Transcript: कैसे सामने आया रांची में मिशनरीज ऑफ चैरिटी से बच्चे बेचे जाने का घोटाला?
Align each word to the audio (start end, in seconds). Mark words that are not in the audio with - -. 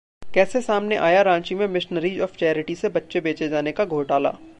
कैसे 0.33 0.61
सामने 0.61 0.95
आया 0.95 1.21
रांची 1.21 1.55
में 1.55 1.67
मिशनरीज 1.67 2.19
ऑफ 2.21 2.35
चैरिटी 2.35 2.75
से 2.75 2.89
बच्चे 2.89 3.21
बेचे 3.21 3.49
जाने 3.49 3.71
का 3.71 3.85
घोटाला? 3.85 4.31